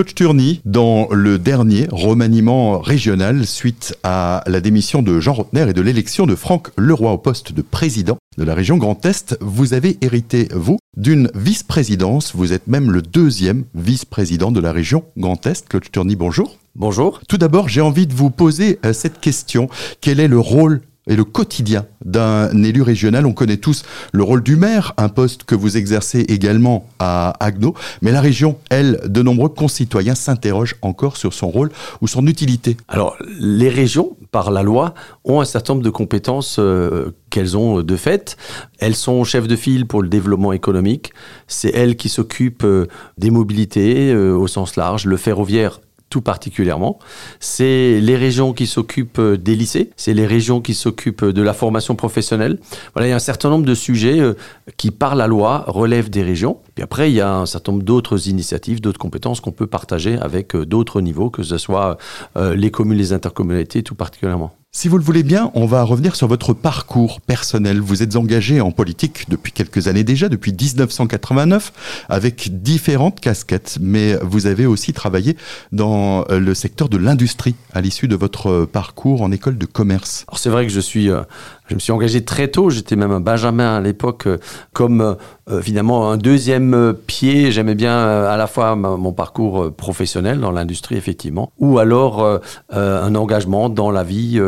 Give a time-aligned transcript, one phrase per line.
[0.00, 5.72] Claude Turny, dans le dernier remaniement régional suite à la démission de Jean Rotner et
[5.74, 9.74] de l'élection de Franck Leroy au poste de président de la région Grand Est, vous
[9.74, 12.34] avez hérité, vous, d'une vice-présidence.
[12.34, 15.68] Vous êtes même le deuxième vice-président de la région Grand Est.
[15.68, 16.56] Claude Turny, bonjour.
[16.76, 17.20] Bonjour.
[17.28, 19.68] Tout d'abord, j'ai envie de vous poser euh, cette question.
[20.00, 20.80] Quel est le rôle
[21.10, 23.26] et le quotidien d'un élu régional.
[23.26, 23.82] On connaît tous
[24.12, 28.56] le rôle du maire, un poste que vous exercez également à Agno, mais la région,
[28.70, 31.70] elle, de nombreux concitoyens s'interrogent encore sur son rôle
[32.00, 32.76] ou son utilité.
[32.88, 34.94] Alors, les régions, par la loi,
[35.24, 38.36] ont un certain nombre de compétences euh, qu'elles ont de fait.
[38.78, 41.12] Elles sont chefs de file pour le développement économique.
[41.48, 42.86] C'est elles qui s'occupent euh,
[43.18, 45.80] des mobilités euh, au sens large, le ferroviaire
[46.10, 46.98] tout particulièrement.
[47.38, 51.54] C'est les régions qui s'occupent euh, des lycées, c'est les régions qui s'occupent de la
[51.54, 52.58] formation professionnelle.
[52.94, 54.34] Voilà, il y a un certain nombre de sujets euh,
[54.76, 56.58] qui, par la loi, relèvent des régions.
[56.74, 60.18] Puis après, il y a un certain nombre d'autres initiatives, d'autres compétences qu'on peut partager
[60.18, 61.96] avec euh, d'autres niveaux, que ce soit
[62.36, 64.52] les communes, les intercommunalités, tout particulièrement.
[64.72, 67.80] Si vous le voulez bien, on va revenir sur votre parcours personnel.
[67.80, 74.16] Vous êtes engagé en politique depuis quelques années déjà, depuis 1989, avec différentes casquettes, mais
[74.22, 75.36] vous avez aussi travaillé
[75.72, 80.24] dans le secteur de l'industrie à l'issue de votre parcours en école de commerce.
[80.28, 81.22] Alors c'est vrai que je suis euh,
[81.70, 84.38] je me suis engagé très tôt, j'étais même un benjamin à l'époque, euh,
[84.72, 85.16] comme
[85.48, 87.52] euh, finalement un deuxième euh, pied.
[87.52, 92.40] J'aimais bien à la fois mon parcours professionnel dans l'industrie, effectivement, ou alors
[92.70, 94.40] un engagement dans la vie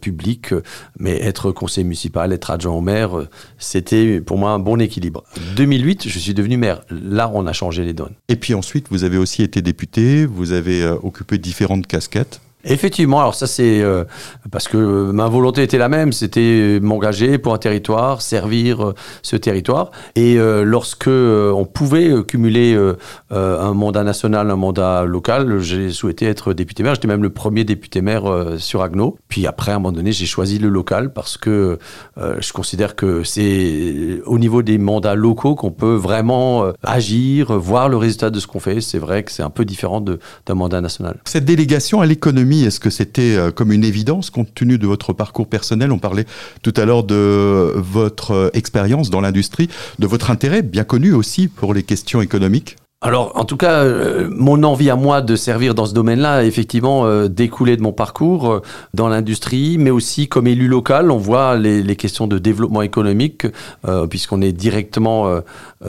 [0.00, 0.54] publique.
[0.98, 3.26] Mais être conseiller municipal, être adjoint au maire,
[3.58, 5.24] c'était pour moi un bon équilibre.
[5.56, 6.82] 2008, je suis devenu maire.
[6.90, 8.14] Là, on a changé les donnes.
[8.28, 12.40] Et puis ensuite, vous avez aussi été député, vous avez occupé différentes casquettes.
[12.64, 14.04] Effectivement, alors ça c'est euh,
[14.50, 19.36] parce que ma volonté était la même, c'était m'engager pour un territoire, servir euh, ce
[19.36, 19.90] territoire.
[20.16, 22.78] Et euh, lorsque on pouvait cumuler
[23.30, 26.94] un mandat national, un mandat local, j'ai souhaité être député maire.
[26.94, 28.24] J'étais même le premier député maire
[28.58, 29.18] sur Agno.
[29.28, 31.78] Puis après, à un moment donné, j'ai choisi le local parce que
[32.16, 37.96] je considère que c'est au niveau des mandats locaux qu'on peut vraiment agir, voir le
[37.96, 38.80] résultat de ce qu'on fait.
[38.80, 41.18] C'est vrai que c'est un peu différent d'un mandat national.
[41.24, 45.12] Cette délégation à l'économie est-ce que c'était euh, comme une évidence compte tenu de votre
[45.12, 46.26] parcours personnel On parlait
[46.62, 51.48] tout à l'heure de votre euh, expérience dans l'industrie, de votre intérêt bien connu aussi
[51.48, 52.76] pour les questions économiques?
[53.04, 57.04] Alors, en tout cas, euh, mon envie à moi de servir dans ce domaine-là, effectivement,
[57.04, 58.62] euh, découlé de mon parcours euh,
[58.94, 63.46] dans l'industrie, mais aussi comme élu local, on voit les, questions de développement économique,
[64.10, 65.40] puisqu'on est directement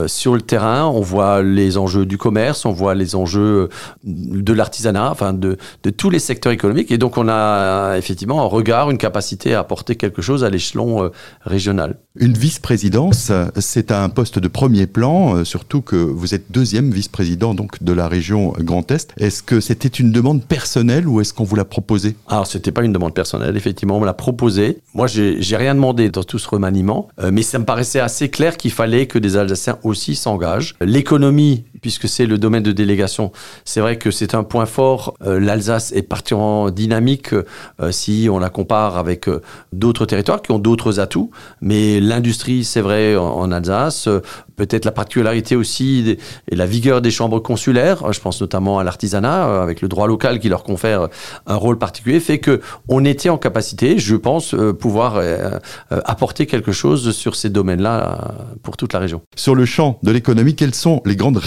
[0.05, 3.69] sur le terrain, on voit les enjeux du commerce, on voit les enjeux
[4.03, 8.45] de l'artisanat, enfin de, de, tous les secteurs économiques, et donc on a effectivement un
[8.45, 11.09] regard, une capacité à apporter quelque chose à l'échelon
[11.41, 11.97] régional.
[12.17, 17.53] Une vice-présidence, c'est un poste de premier plan, surtout que vous êtes deuxième vice président
[17.53, 19.13] donc de la région Grand Est.
[19.17, 22.15] Est-ce que c'était une demande personnelle ou est-ce qu'on vous l'a proposé?
[22.27, 24.79] Alors c'était pas une demande personnelle, effectivement, on me l'a proposé.
[24.93, 28.57] Moi, j'ai rien demandé dans tout ce remaniement, euh, mais ça me paraissait assez clair
[28.57, 30.75] qu'il fallait que des Alsaciens aussi s'engagent.
[30.81, 33.31] L'économie, puisque c'est le domaine de délégation,
[33.63, 35.13] c'est vrai que c'est un point fort.
[35.23, 39.29] Euh, L'Alsace est particulièrement dynamique euh, si on la compare avec
[39.71, 41.29] d'autres territoires qui ont d'autres atouts,
[41.61, 44.09] mais l'industrie, c'est vrai en Alsace,
[44.55, 46.17] peut-être la particularité aussi
[46.49, 50.07] et la vigueur des chambres consulaires, je pense notamment à l'artisanat, euh, avec le droit
[50.07, 51.07] local qui leur confère
[51.45, 55.59] un rôle particulier, fait que on était en capacité, je pense, euh, pouvoir euh,
[55.89, 59.21] apporter quelque chose sur ces domaines-là pour toute la région.
[59.35, 61.37] Sur le champ de l'économie, quelles sont les grandes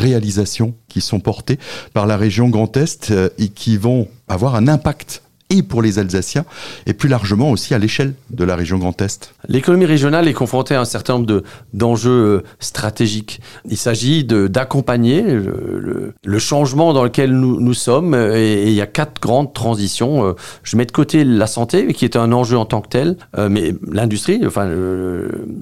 [0.89, 1.59] qui sont portées
[1.93, 6.44] par la région Grand Est et qui vont avoir un impact et pour les Alsaciens,
[6.86, 10.75] et plus largement aussi à l'échelle de la région Grand Est L'économie régionale est confrontée
[10.75, 11.42] à un certain nombre
[11.72, 13.41] d'enjeux euh, stratégiques.
[13.64, 19.53] Il s'agit d'accompagner le, changement dans lequel nous, sommes, et, il y a quatre grandes
[19.53, 20.25] transitions.
[20.25, 20.32] Euh,
[20.62, 23.48] je mets de côté la santé, qui est un enjeu en tant que tel, euh,
[23.48, 24.69] mais l'industrie, enfin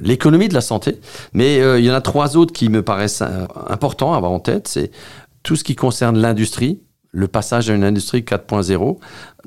[0.00, 1.00] l'économie de la santé,
[1.32, 3.22] mais il y en a trois autres qui me paraissent
[3.68, 4.68] importants à avoir en tête.
[4.68, 4.90] C'est
[5.42, 6.80] tout ce qui concerne l'industrie,
[7.16, 8.98] le passage à une industrie 4.0,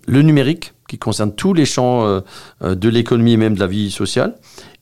[0.07, 2.21] le numérique, qui concerne tous les champs euh,
[2.63, 4.36] euh, de l'économie et même de la vie sociale.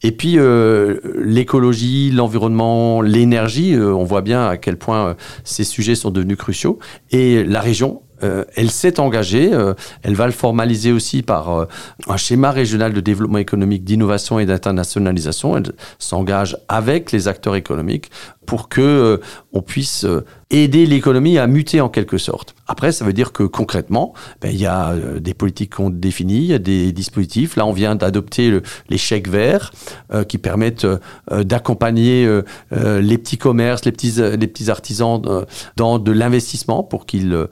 [0.03, 6.11] Et puis euh, l'écologie, l'environnement, l'énergie, on voit bien à quel point ces sujets sont
[6.11, 6.79] devenus cruciaux.
[7.11, 9.51] Et la région elle s'est engagée,
[10.01, 11.67] elle va le formaliser aussi par
[12.07, 15.57] un schéma régional de développement économique, d'innovation et d'internationalisation.
[15.57, 18.09] Elle s'engage avec les acteurs économiques
[18.47, 19.17] pour que euh,
[19.53, 22.55] on puisse euh, aider l'économie à muter en quelque sorte.
[22.65, 26.57] Après, ça veut dire que concrètement, ben, il y a euh, des politiques qu'on définit,
[26.59, 27.57] des dispositifs.
[27.57, 29.71] Là, on vient d'adopter les chèques verts
[30.29, 30.87] qui permettent
[31.29, 32.41] d'accompagner
[32.71, 35.21] les petits commerces, les petits, les petits artisans
[35.75, 37.47] dans de l'investissement pour qu'ils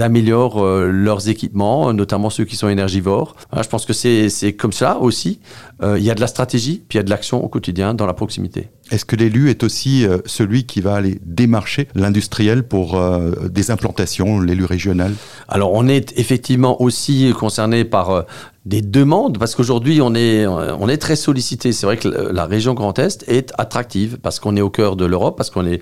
[0.00, 3.36] améliorent leurs équipements, notamment ceux qui sont énergivores.
[3.56, 5.40] je pense que c'est comme ça aussi.
[5.82, 8.06] il y a de la stratégie, puis il y a de l'action au quotidien dans
[8.06, 8.68] la proximité.
[8.92, 13.70] Est-ce que l'élu est aussi euh, celui qui va aller démarcher l'industriel pour euh, des
[13.70, 15.14] implantations, l'élu régional?
[15.48, 18.22] Alors on est effectivement aussi concerné par euh,
[18.64, 21.72] des demandes, parce qu'aujourd'hui, on est, on est très sollicité.
[21.72, 25.04] C'est vrai que la région Grand Est est attractive, parce qu'on est au cœur de
[25.04, 25.80] l'Europe, parce qu'on est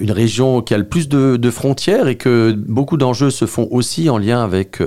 [0.00, 3.66] une région qui a le plus de, de frontières et que beaucoup d'enjeux se font
[3.72, 4.80] aussi en lien avec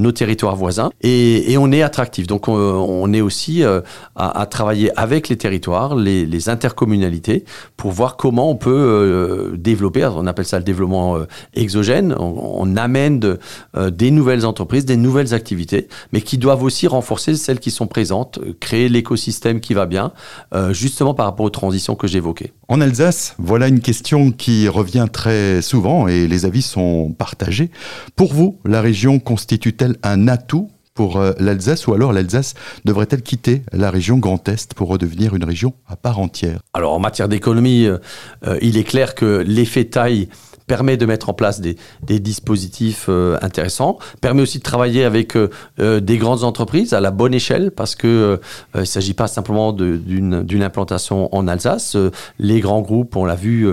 [0.00, 0.90] nos territoires voisins.
[1.02, 2.26] Et, on est attractif.
[2.26, 3.82] Donc on, est aussi à,
[4.16, 7.44] à, travailler avec les territoires, les, intercommunalités,
[7.76, 12.76] pour voir comment on peut euh, développer, on appelle ça le développement euh, exogène, on,
[12.76, 13.38] amène de,
[13.76, 17.86] euh, des nouvelles entreprises, des nouvelles activités, mais qui doivent aussi renforcer celles qui sont
[17.86, 20.12] présentes, créer l'écosystème qui va bien,
[20.54, 22.52] euh, justement par rapport aux transitions que j'évoquais.
[22.68, 27.70] En Alsace, voilà une question qui revient très souvent et les avis sont partagés.
[28.16, 32.54] Pour vous, la région constitue-t-elle un atout pour euh, l'Alsace ou alors l'Alsace
[32.84, 36.60] devrait-elle quitter la région Grand Est pour redevenir une région à part entière?
[36.74, 37.98] Alors en matière d'économie, euh,
[38.60, 40.28] il est clair que l'effet taille
[40.70, 41.76] permet de mettre en place des,
[42.20, 45.50] dispositifs euh, intéressants, permet aussi de travailler avec euh,
[45.80, 48.38] euh, des grandes entreprises à la bonne échelle parce que
[48.76, 51.96] il ne s'agit pas simplement d'une implantation en Alsace.
[52.38, 53.66] les grands groupes, on l'a vu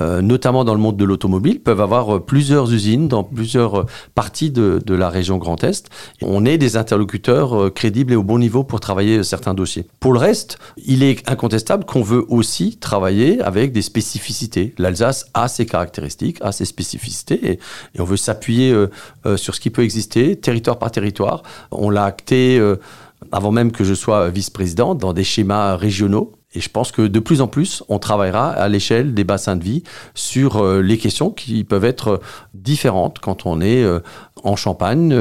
[0.00, 4.94] notamment dans le monde de l'automobile, peuvent avoir plusieurs usines dans plusieurs parties de, de,
[4.94, 5.88] la région Grand Est.
[6.20, 9.86] On est des interlocuteurs crédibles et au bon niveau pour travailler certains dossiers.
[10.00, 14.74] Pour le reste, il est incontestable qu'on veut aussi travailler avec des spécificités.
[14.78, 17.58] L'Alsace a ses caractéristiques a ses spécificités et,
[17.98, 18.90] on veut s'appuyer euh,
[19.26, 21.42] euh, sur ce qui peut exister, territoire par territoire.
[21.70, 22.76] On l'a acté euh,
[23.30, 26.32] avant même que je sois vice-président dans des schémas régionaux.
[26.54, 29.64] Et je pense que de plus en plus, on travaillera à l'échelle des bassins de
[29.64, 29.82] vie
[30.14, 32.20] sur les questions qui peuvent être
[32.54, 33.84] différentes quand on est
[34.44, 35.14] en Champagne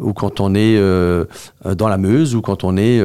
[0.00, 3.00] ou quand on est dans la Meuse ou quand on est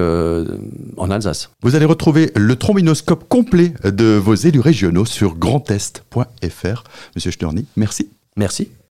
[0.97, 1.51] en Alsace.
[1.61, 6.83] Vous allez retrouver le trombinoscope complet de vos élus régionaux sur grandest.fr.
[7.15, 8.09] Monsieur Sturny, merci.
[8.35, 8.69] Merci.